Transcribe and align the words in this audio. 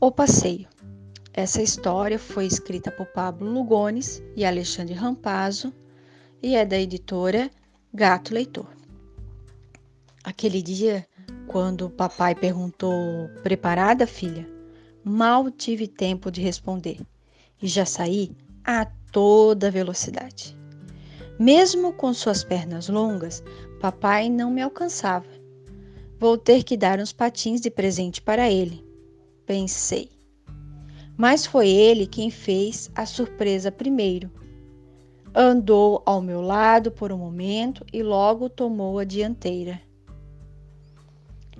O 0.00 0.12
Passeio. 0.12 0.68
Essa 1.34 1.60
história 1.60 2.20
foi 2.20 2.46
escrita 2.46 2.88
por 2.88 3.06
Pablo 3.06 3.50
Lugones 3.50 4.22
e 4.36 4.44
Alexandre 4.44 4.94
Rampazzo 4.94 5.74
e 6.40 6.54
é 6.54 6.64
da 6.64 6.78
editora 6.78 7.50
Gato 7.92 8.32
Leitor. 8.32 8.68
Aquele 10.22 10.62
dia, 10.62 11.04
quando 11.48 11.86
o 11.86 11.90
papai 11.90 12.36
perguntou: 12.36 13.28
Preparada, 13.42 14.06
filha? 14.06 14.48
Mal 15.02 15.50
tive 15.50 15.88
tempo 15.88 16.30
de 16.30 16.40
responder 16.40 17.00
e 17.60 17.66
já 17.66 17.84
saí 17.84 18.30
a 18.64 18.86
toda 19.10 19.68
velocidade. 19.68 20.56
Mesmo 21.40 21.92
com 21.92 22.14
suas 22.14 22.44
pernas 22.44 22.88
longas, 22.88 23.42
papai 23.80 24.30
não 24.30 24.48
me 24.48 24.62
alcançava. 24.62 25.26
Vou 26.20 26.38
ter 26.38 26.62
que 26.62 26.76
dar 26.76 27.00
uns 27.00 27.12
patins 27.12 27.60
de 27.60 27.68
presente 27.68 28.22
para 28.22 28.48
ele 28.48 28.86
pensei. 29.48 30.10
Mas 31.16 31.46
foi 31.46 31.68
ele 31.68 32.06
quem 32.06 32.30
fez 32.30 32.90
a 32.94 33.06
surpresa 33.06 33.72
primeiro. 33.72 34.30
Andou 35.34 36.02
ao 36.04 36.20
meu 36.20 36.42
lado 36.42 36.92
por 36.92 37.10
um 37.10 37.16
momento 37.16 37.84
e 37.90 38.02
logo 38.02 38.50
tomou 38.50 38.98
a 38.98 39.04
dianteira. 39.04 39.80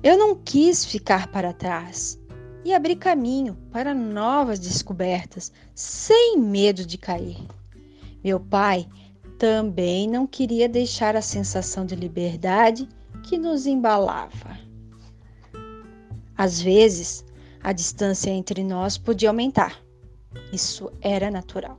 Eu 0.00 0.16
não 0.16 0.36
quis 0.36 0.84
ficar 0.84 1.26
para 1.26 1.52
trás 1.52 2.18
e 2.64 2.72
abri 2.72 2.94
caminho 2.94 3.56
para 3.72 3.92
novas 3.92 4.60
descobertas, 4.60 5.52
sem 5.74 6.38
medo 6.38 6.86
de 6.86 6.96
cair. 6.96 7.44
Meu 8.22 8.38
pai 8.38 8.88
também 9.38 10.08
não 10.08 10.24
queria 10.24 10.68
deixar 10.68 11.16
a 11.16 11.22
sensação 11.22 11.84
de 11.84 11.96
liberdade 11.96 12.88
que 13.24 13.36
nos 13.36 13.66
embalava. 13.66 14.56
Às 16.36 16.60
vezes, 16.60 17.24
a 17.62 17.72
distância 17.72 18.30
entre 18.30 18.64
nós 18.64 18.98
podia 18.98 19.28
aumentar. 19.28 19.80
Isso 20.52 20.90
era 21.00 21.30
natural. 21.30 21.78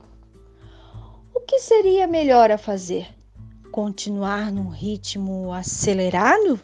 O 1.34 1.40
que 1.40 1.58
seria 1.58 2.06
melhor 2.06 2.50
a 2.50 2.58
fazer? 2.58 3.06
Continuar 3.70 4.50
num 4.50 4.68
ritmo 4.68 5.52
acelerado? 5.52 6.60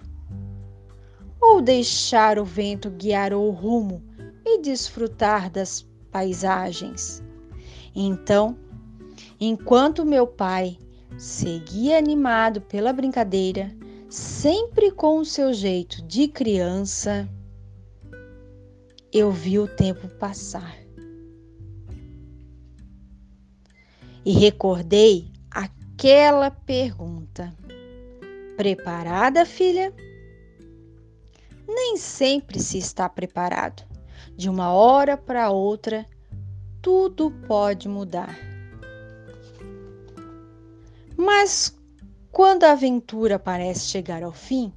Ou 1.41 1.61
deixar 1.61 2.39
o 2.39 2.45
vento 2.45 2.89
guiar 2.91 3.33
o 3.33 3.51
rumo 3.51 4.03
e 4.45 4.61
desfrutar 4.61 5.51
das 5.51 5.87
paisagens? 6.11 7.23
Então, 7.95 8.57
enquanto 9.41 10.05
meu 10.05 10.27
pai 10.27 10.79
seguia 11.19 11.99
animado 11.99 12.61
pela 12.61 12.93
brincadeira, 12.93 13.75
sempre 14.09 14.91
com 14.91 15.19
o 15.19 15.25
seu 15.25 15.53
jeito 15.53 16.03
de 16.03 16.29
criança, 16.29 17.29
eu 19.13 19.33
vi 19.33 19.59
o 19.59 19.67
tempo 19.67 20.09
passar. 20.09 20.77
E 24.25 24.33
recordei 24.33 25.33
aquela 25.51 26.51
pergunta: 26.51 27.53
Preparada, 28.57 29.45
filha? 29.45 29.93
Nem 31.67 31.97
sempre 31.97 32.61
se 32.61 32.79
está 32.79 33.09
preparado. 33.09 33.83
De 34.37 34.49
uma 34.49 34.73
hora 34.73 35.17
para 35.17 35.51
outra, 35.51 36.07
tudo 36.83 37.31
pode 37.47 37.89
mudar. 37.89 38.39
Mas 41.17 41.77
quando 42.31 42.65
a 42.65 42.73
aventura 42.73 43.39
parece 43.39 43.87
chegar 43.89 44.23
ao 44.23 44.33
fim, 44.33 44.73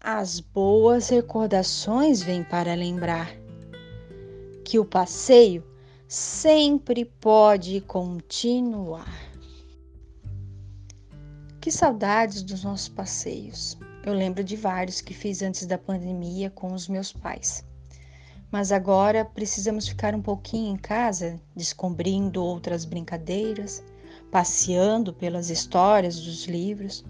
as 0.00 0.40
boas 0.40 1.08
recordações 1.08 2.22
vêm 2.22 2.42
para 2.42 2.74
lembrar 2.74 3.41
que 4.64 4.78
o 4.78 4.84
passeio 4.84 5.64
sempre 6.08 7.04
pode 7.04 7.80
continuar. 7.80 9.32
Que 11.60 11.70
saudades 11.70 12.42
dos 12.42 12.64
nossos 12.64 12.88
passeios. 12.88 13.78
Eu 14.04 14.12
lembro 14.12 14.42
de 14.42 14.56
vários 14.56 15.00
que 15.00 15.14
fiz 15.14 15.42
antes 15.42 15.64
da 15.64 15.78
pandemia 15.78 16.50
com 16.50 16.72
os 16.74 16.88
meus 16.88 17.12
pais. 17.12 17.64
Mas 18.50 18.72
agora 18.72 19.24
precisamos 19.24 19.88
ficar 19.88 20.14
um 20.14 20.20
pouquinho 20.20 20.74
em 20.74 20.76
casa, 20.76 21.40
descobrindo 21.56 22.44
outras 22.44 22.84
brincadeiras, 22.84 23.82
passeando 24.30 25.12
pelas 25.14 25.48
histórias 25.50 26.20
dos 26.20 26.44
livros, 26.44 27.04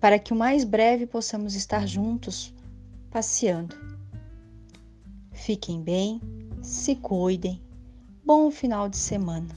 para 0.00 0.18
que 0.18 0.32
o 0.32 0.36
mais 0.36 0.64
breve 0.64 1.06
possamos 1.06 1.54
estar 1.54 1.86
juntos 1.86 2.52
passeando. 3.10 3.76
Fiquem 5.32 5.80
bem 5.82 6.20
se 6.62 6.94
cuidem. 6.94 7.60
Bom 8.24 8.50
final 8.50 8.88
de 8.88 8.96
semana. 8.96 9.48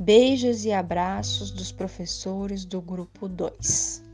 Beijos 0.00 0.64
e 0.64 0.72
abraços 0.72 1.50
dos 1.50 1.70
professores 1.70 2.64
do 2.64 2.80
grupo 2.80 3.28
2. 3.28 4.07